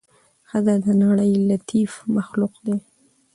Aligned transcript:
ښځه 0.49 0.73
د 0.85 0.87
نړۍ 1.03 1.31
لطيف 1.49 1.91
مخلوق 2.15 2.53
دې 2.65 2.75